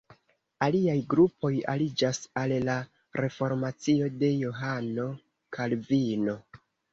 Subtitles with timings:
[0.67, 2.77] Aliaj grupoj aliĝas al la
[3.21, 5.07] reformacio de Johano
[5.59, 6.37] Kalvino.